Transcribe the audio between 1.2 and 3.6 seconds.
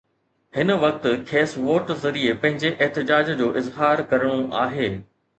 کيس ووٽ ذريعي پنهنجي احتجاج جو